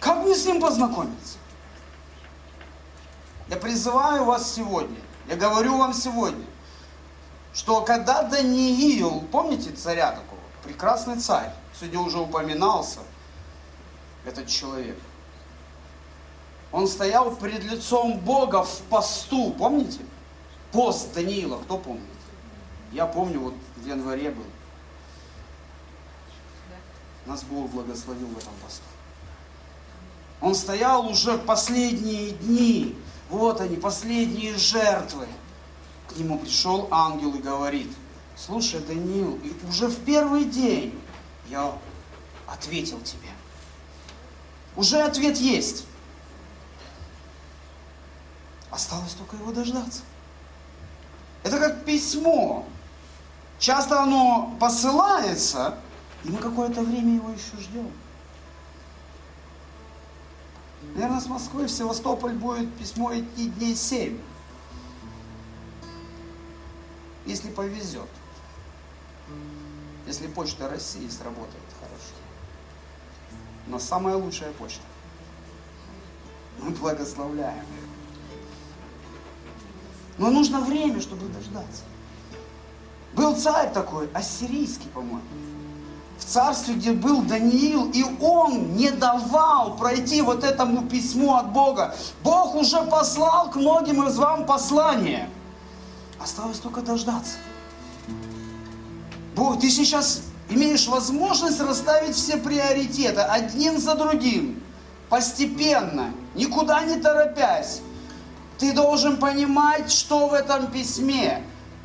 [0.01, 1.37] Как мне с ним познакомиться?
[3.51, 4.97] Я призываю вас сегодня,
[5.29, 6.47] я говорю вам сегодня,
[7.53, 13.01] что когда Даниил, помните царя такого, прекрасный царь, сегодня уже упоминался
[14.25, 14.97] этот человек,
[16.73, 20.01] он стоял перед лицом Бога в посту, помните?
[20.77, 22.05] Пост Даниила, кто помнит?
[22.93, 24.45] Я помню, вот в январе был.
[27.25, 28.83] Нас Бог благословил в этом посту.
[30.43, 32.95] Он стоял уже последние дни.
[33.31, 35.27] Вот они, последние жертвы.
[36.09, 37.91] К нему пришел ангел и говорит,
[38.37, 41.01] слушай, Даниил, и уже в первый день
[41.49, 41.73] я
[42.47, 43.31] ответил тебе.
[44.77, 45.87] Уже ответ есть.
[48.71, 50.03] Осталось только его дождаться.
[51.47, 52.67] Это как письмо.
[53.61, 55.79] Часто оно посылается,
[56.25, 57.89] и мы какое-то время его еще ждем.
[60.95, 64.19] Наверное, с Москвы в Севастополь будет письмо идти дней семь.
[67.27, 68.11] Если повезет.
[70.05, 72.17] Если почта России сработает хорошо.
[73.69, 74.83] Но самая лучшая почта.
[76.59, 77.86] Мы благословляем.
[80.19, 81.83] Но нужно время, чтобы дождаться.
[83.15, 85.23] Был царь такой, ассирийский, по-моему,
[86.19, 91.95] в царстве, где был Даниил, и он не давал пройти вот этому письму от Бога.
[92.23, 95.29] Бог уже послал к многим из вам послание.
[96.19, 97.35] Осталось только дождаться.
[99.35, 104.63] Бог, ты сейчас имеешь возможность расставить все приоритеты один за другим,
[105.11, 107.81] постепенно, никуда не торопясь.
[108.59, 111.43] Ты должен понимать, что в этом письме.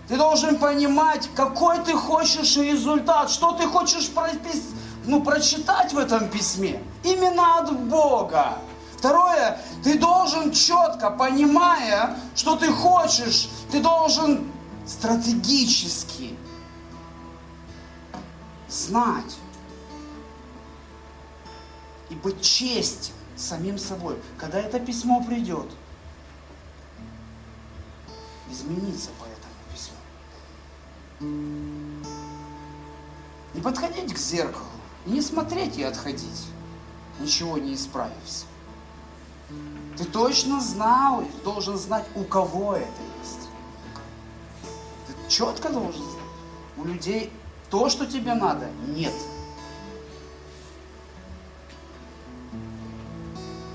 [0.07, 4.61] Ты должен понимать, какой ты хочешь результат, что ты хочешь пропис...
[5.05, 6.81] ну, прочитать в этом письме.
[7.03, 8.57] Именно от Бога.
[8.97, 14.51] Второе, ты должен четко, понимая, что ты хочешь, ты должен
[14.85, 16.37] стратегически
[18.67, 19.37] знать
[22.09, 24.17] и быть честен самим собой.
[24.37, 25.67] Когда это письмо придет,
[28.51, 29.25] измениться по
[33.53, 34.65] не подходить к зеркалу,
[35.05, 36.47] не смотреть и отходить,
[37.19, 38.45] ничего не исправився.
[39.97, 42.87] Ты точно знал, должен знать, у кого это
[43.19, 43.49] есть.
[45.07, 46.23] Ты четко должен знать.
[46.77, 47.31] У людей
[47.69, 49.13] то, что тебе надо, нет.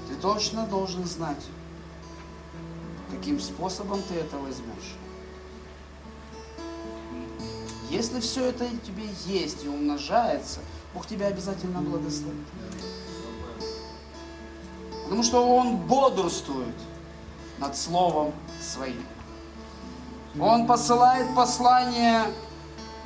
[0.08, 1.44] Ты точно должен знать,
[3.10, 4.96] каким способом ты это возьмешь.
[7.90, 10.60] Если все это тебе есть и умножается,
[10.92, 12.46] Бог тебя обязательно благословит.
[15.04, 16.74] Потому что Он бодрствует
[17.58, 19.04] над Словом Своим.
[20.38, 22.24] Он посылает послание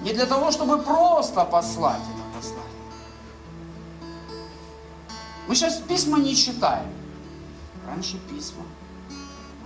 [0.01, 2.71] не для того, чтобы просто послать это послание.
[5.47, 6.91] Мы сейчас письма не читаем.
[7.87, 8.65] Раньше письма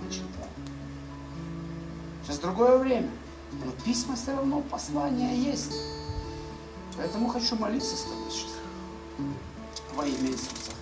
[0.05, 0.49] мы читали.
[2.23, 3.09] Сейчас другое время.
[3.63, 5.73] Но письма все равно, послания есть.
[6.97, 8.51] Поэтому хочу молиться с тобой сейчас.
[9.95, 10.74] Во имя Иисуса.